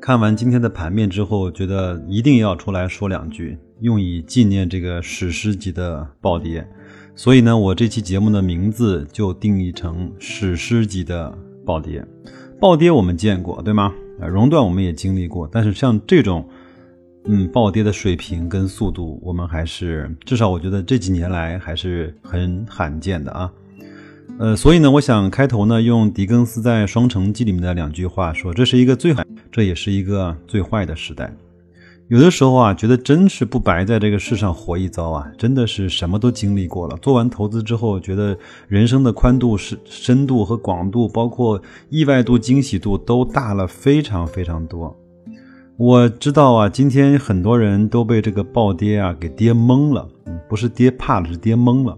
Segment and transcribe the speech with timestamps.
[0.00, 3.58] 看完今天的盘面之后，觉得一定要出来说两句。
[3.80, 6.66] 用以纪念这个史诗级的暴跌，
[7.14, 11.36] 所以呢，我这期节目的名字就定义成史诗级的
[11.66, 12.02] 暴跌。
[12.58, 13.92] 暴跌我们见过，对吗？
[14.22, 16.48] 啊，熔断我们也经历过，但是像这种，
[17.26, 23.52] 嗯，暴跌的水平跟速度，我们还是至少我觉得这几年来还是很罕见的啊。
[24.38, 31.32] 呃，所以呢，我想开头呢，用狄更斯在《双城记》里面的两句话说：“这是一个最好，这也是一个最坏的时代。”
[32.08, 35.30] 有的时候啊，觉得真是不白在这个世上活一遭啊！
[35.38, 36.96] 真的是什么都经历过了。
[36.96, 44.96] 做完投资之后，觉得人生的宽度、是深度和广度，包括意外度、惊喜度都大了非常非常多。
[45.76, 50.08] 我知道啊，今天很多人都被这个暴跌啊给跌懵了，
[50.48, 51.96] 不是跌怕了，是跌懵了。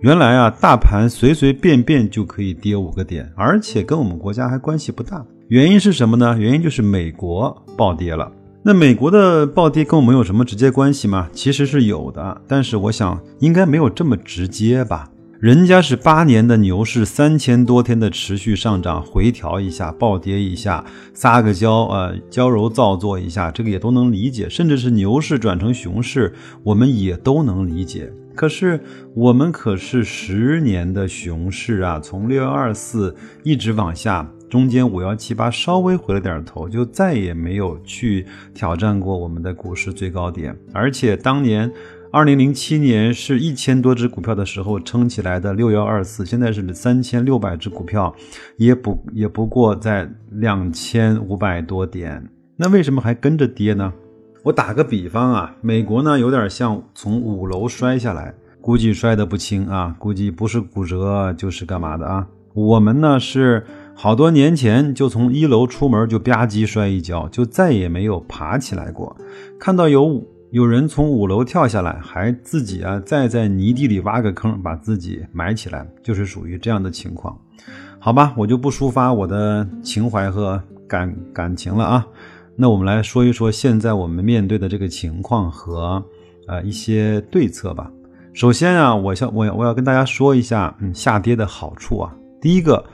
[0.00, 5.22] 原来啊，大盘随随便便就可以跌五个点，而且跟我们国家还关系不大。
[5.52, 6.34] 原因是什么呢？
[6.38, 8.32] 原因就是美国暴跌了。
[8.62, 11.28] 那美国的暴跌跟我们有什么直接关系吗？
[11.30, 15.10] 其实是有的，但是我想应该没有这么直接吧。
[15.38, 24.48] 人家是八年的牛市，三千多天的持续上涨，回调一下，暴跌一下，撒个娇啊，娇柔造作一下，这个也都能理解。
[24.48, 28.10] 甚至是牛市转成熊市，我们也都能理解。
[28.34, 28.80] 可是
[29.14, 33.14] 我们可是十年的熊市啊，从六幺二四
[33.44, 34.26] 一直往下。
[34.52, 40.54] 中间五幺七八稍微回了点头，就再也没有去挑战过我们的股市最高点。
[40.74, 41.72] 而且当年
[42.10, 48.14] 二零零七年是一千多只股票的时候撑起来的六幺二四，现在是三千六百只股票，
[48.58, 52.22] 也不也不过在两千五百多点。
[52.58, 53.90] 那为什么还跟着跌呢？
[54.42, 62.28] 我打个比方啊，美国呢有点像从五楼摔下来，估计摔得不轻啊，估计不是骨折就是干嘛的啊。
[62.52, 63.64] 我们呢是。
[63.94, 69.16] 好多年前就从一楼出门就吧唧摔一跤，就再也没有爬起来过。
[69.60, 77.38] 看到有有人从五楼跳下来，还自己啊再在泥地里挖个坑把自己埋起来，就是属于这样的情况。
[78.00, 82.06] 好吧，我就不抒发我的情怀和感感情了啊。
[82.56, 86.02] 那我们来说一说现在我们面对的这个情况和
[86.48, 87.88] 呃一些对策吧。
[88.32, 92.12] 首先啊，我想我我要跟大家说一下，嗯，下跌的好处啊。
[92.40, 92.84] 第一个。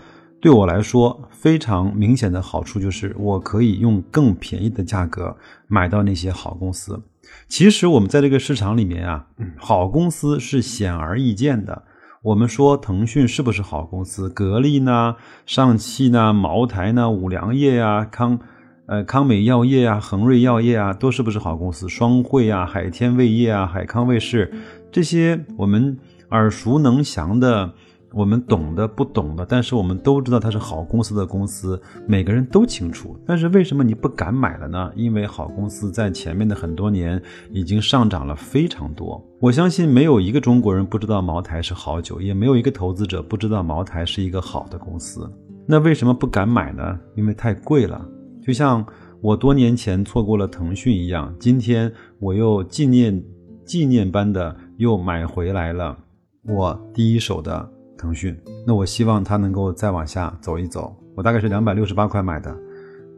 [0.41, 7.03] 对我来说，非常明显的好处就是，我可以用更便宜的价格买到那些好公司。
[7.49, 9.27] 其实我们在这个市场里面啊，
[9.57, 11.83] 好公司是显而易见的。
[12.23, 14.29] 我们说腾讯是不是好公司？
[14.31, 15.17] 格力呢？
[15.45, 16.33] 上汽呢？
[16.33, 17.11] 茅台呢？
[17.11, 18.05] 五粮液呀？
[18.05, 18.39] 康
[18.87, 19.99] 呃康美药业啊？
[19.99, 20.93] 恒瑞药业啊？
[20.93, 21.89] 都是不是好公司？
[21.89, 22.65] 双汇啊？
[22.65, 23.67] 海天味业啊？
[23.67, 24.53] 海康卫视
[24.93, 25.99] 这些我们
[26.31, 27.75] 耳熟能详的。
[28.13, 33.15] 我们懂的不懂的，但是我们都知道它是好公司的公司，每个人都清楚。
[33.27, 34.91] 但是为什么你不敢买了呢？
[34.97, 37.21] 因为好公司在前面的很多年
[37.51, 39.23] 已经上涨了非常多。
[39.41, 45.31] 我相信没有一个中国人不知道茅台是好酒，也没有一个投资者不知道茅台是一个好的公司。
[45.67, 46.99] 那为什么不敢买呢？
[47.15, 48.03] 因为太贵了。
[48.43, 48.85] 就像
[49.21, 53.23] 我多年前错过了腾讯一样，今天我又纪念
[53.67, 55.99] 纪念般的又买回来了
[56.47, 57.71] 我第一手的。
[57.99, 60.95] 腾讯，那我希望它能够再往下走一走。
[61.17, 62.57] 我大概是两百六十八块买的，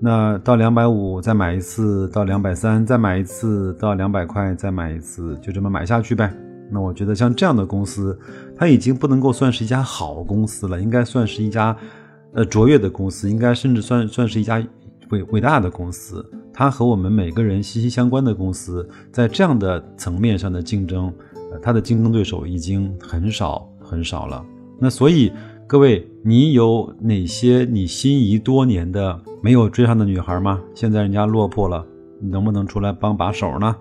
[0.00, 6.34] 那到两百五再买一次，到两百三再买一次，到两百块再买一次，就这么买下去呗。
[6.72, 8.18] 那我觉得像这样的公司，
[8.56, 11.76] 它已经不能够算是一家好公司了，应该算是一家
[12.32, 14.64] 呃卓越的公司，应该甚至算算是一家
[15.10, 16.24] 伟伟大的公司。
[16.52, 21.12] 它和我们每个人息息相关的公司，在这样的层面上的竞争，
[21.52, 24.44] 呃，它的竞争对手已经很少很少了。
[24.80, 25.30] 那所以，
[25.66, 30.58] 各位，你有哪些你心仪多年的没有追上的女孩吗？
[30.74, 31.84] 现在人家落魄了，
[32.18, 33.76] 你能不能出来帮把手呢？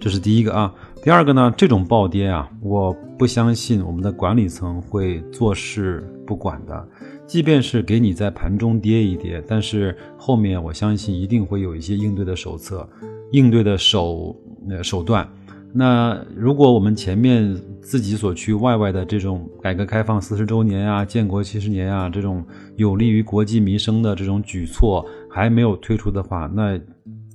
[0.00, 0.74] 这是第一个啊。
[1.02, 6.88] 第二个呢，这种暴跌啊，我不相信我们的管理层会坐视不管的。
[7.26, 12.86] 即便是给你在盘中跌一跌，但是后面我相信一定会有一些应对的手册、
[13.30, 14.36] 应对的手
[14.68, 15.26] 呃手段。
[15.72, 22.44] 那如果我们前面自己所去外外的这种改革开放四十周年啊、建国七十年啊这种
[22.76, 26.78] 有利于国计民生的这种举措还没有推出的话，那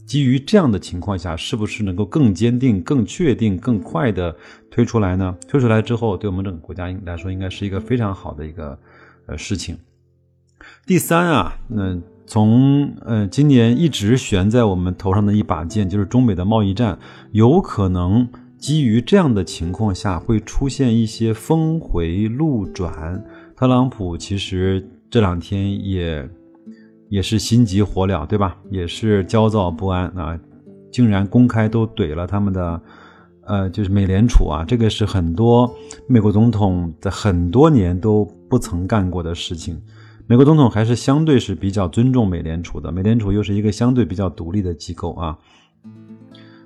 [0.05, 4.35] 基于这样的情况下，是不是能够更坚定、更确定、更快的
[4.69, 5.35] 推出来呢？
[5.47, 8.77] 推出来之后，对我们整个国家来说，应该是一个非常好的一个
[9.25, 9.77] 呃事情。
[10.85, 16.97] 第三啊，那从呃今年一直悬在我们头上的一把剑，就是中美的贸易战，
[17.31, 18.27] 有可能
[18.57, 23.23] 基于这样的情况下，会出现一些峰回路转。
[23.55, 26.29] 特朗普其实这两天也。
[27.07, 28.57] 也是心急火燎，对吧？
[28.71, 30.37] 也是焦躁不安啊！
[30.91, 32.81] 竟然公开都怼了他们的，
[33.43, 34.65] 呃，就是美联储啊！
[34.67, 35.71] 这个是很多
[36.07, 39.79] 美国总统在很多年都不曾干过的事情。
[40.27, 45.37] 美国总统还是相对是比较尊重美联储的，美联储又是一个相对比较独立的机构啊，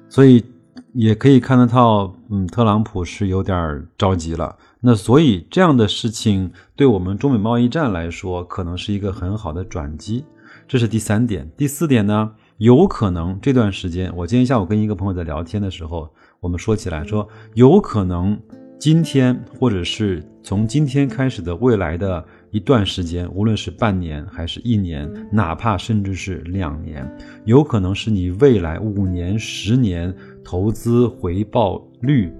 [0.07, 0.45] 所以
[0.94, 4.56] 也可以看得到，嗯，特朗普是有点着急了。
[4.79, 10.23] 那所以这样的事情对我们中美贸易战来说，可能是一个很好的转机。
[10.65, 11.51] 这是第三点。
[11.57, 16.09] 第四点呢，有可能这段时间，我今天下午跟一个朋友在聊天的时候，
[16.39, 18.39] 我们说起来说，有可能
[18.79, 27.07] 今天或者是从今天开始的未来的一段时间，无论是半年还是一年，哪怕甚至是两年，
[27.45, 30.13] 有可能是你未来五年、十年
[30.43, 32.33] 投资回报率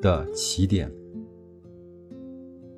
[0.00, 0.90] 的起点。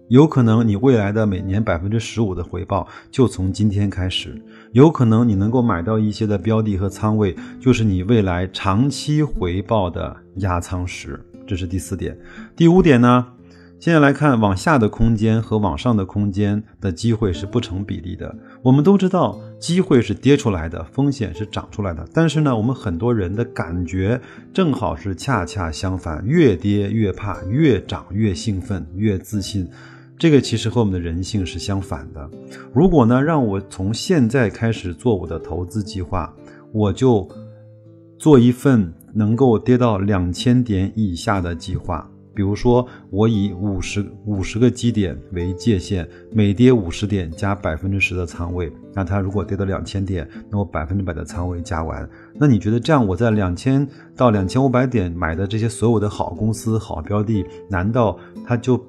[0.08, 4.42] 有可能你未来的每年百分之十五的回报就从今天开始，
[4.72, 11.20] 有可能你能够买到一些的标的和仓位，就是你未来长期回报的压舱石。
[11.46, 12.18] 这是第四点。
[12.56, 13.24] 第五点呢？
[13.80, 18.36] 现在来看，往下的空间和往上的空间的机会是不成比例的。
[18.62, 22.06] 我们都知道，机会是跌出来的，风险是涨出来的。
[22.12, 24.20] 但是呢，我们很多人的感觉
[24.52, 29.66] 正好是恰恰相反，越跌越怕，越涨越兴奋，越自信。
[30.18, 32.28] 这个其实和我们的人性是相反的。
[32.74, 36.30] 如果呢，让我从现在开始做我的投资计划，
[36.70, 37.26] 我就
[38.18, 42.06] 做一份能够跌到两千点以下的计划。
[42.34, 48.72] 比如说，我以五十五十个基点为界限，每跌五十点加百分之十的仓位。
[48.94, 52.08] 那它如果跌到两千点，那我百分之百的仓位加完。
[52.34, 53.86] 那你觉得这样，我在两千
[54.16, 58.80] 到两千五百点买的这些所有的好公司、好标的，难道它就？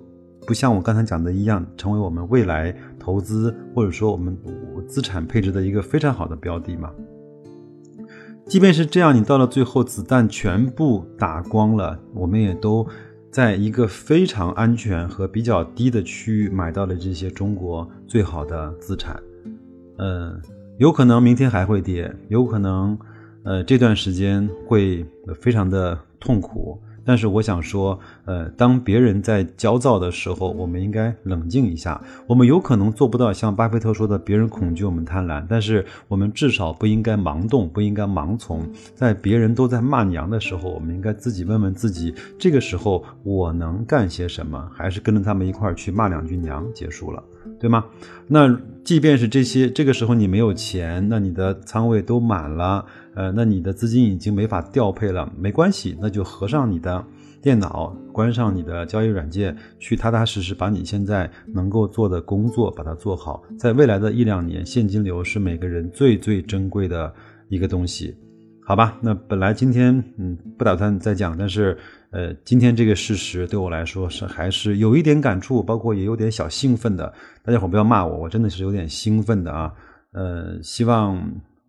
[0.43, 4.35] 不像我刚才讲的一样，成为我们未来投资或者说我们
[4.87, 6.91] 资产配置的一个非常好的标的吗。
[8.47, 12.85] 即便是这样，你到了最后子弹全部打光了，我们也都
[13.31, 19.17] 在一个非常安全和比较低的区域买到了这些中国最好的资产。
[19.97, 20.41] 嗯，
[20.77, 22.99] 有可能明天还会跌，有可能
[23.43, 25.05] 呃这段时间会
[25.39, 26.77] 非常的痛苦。
[27.03, 32.01] 但是我想说，呃，当别人在焦躁的时候，我们应该冷静一下。
[32.27, 38.67] 我们有可能做不到像巴菲特说的，别人恐惧我们贪婪，但是我们至少不应该盲动，不应该盲从。
[38.93, 44.69] 在别人都在骂娘的时候，我们应该自己问问自己：这个时候我能干些什么？
[44.73, 47.23] 还是跟着他们一块儿去骂两句娘，结束了。
[47.59, 47.85] 对吗？
[48.27, 52.85] 那即便是这些，这个时候你没有钱，那你的仓位都满了，
[53.15, 57.03] 呃，那你的资金已经没法调配了，没关系，那就合上你的
[57.41, 63.43] 电脑，关上你的交易软件，去踏踏实实把你现在能够做的工作把它做好。
[63.57, 67.13] 在未来的一两年，现金流是每个人最最珍贵的
[67.49, 68.15] 一个东西，
[68.65, 68.97] 好吧？
[69.01, 71.77] 那本来今天嗯不打算再讲，但是。
[72.13, 77.13] 呃，今天这个事实对我来说是还是有一点感触，包括也有点小兴奋的。
[77.41, 79.71] 大家伙不要骂我，我真的是有点兴奋的啊。
[80.11, 81.17] 呃，希望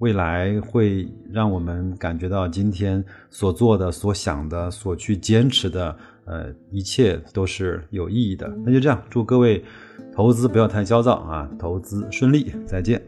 [0.03, 8.49] 未来会让我们感觉到今天所做的、所想的、所去坚持的，呃，一切都是有意义的。
[8.67, 9.63] 那就这样，祝各位
[10.13, 13.01] 投资不要太焦躁啊，投资顺利，再见。